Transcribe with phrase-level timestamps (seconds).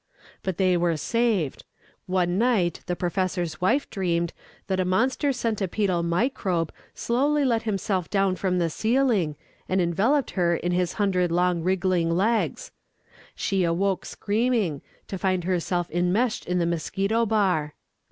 [0.41, 1.63] But they were saved.
[2.07, 4.33] One night the professor's wife dreamed
[4.65, 9.35] that a monster centipedal microbe slowly let himself down from the ceiling,
[9.69, 12.71] and enveloped her in his hundred long wriggling legs.
[13.35, 17.75] She awoke screaming, to find herself enmeshed in the mosquito bar.